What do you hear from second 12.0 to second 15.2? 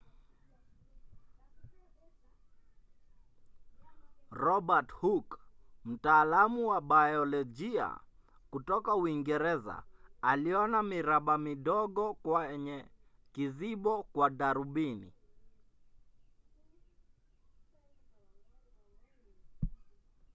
kwenye kizibo kwa darubini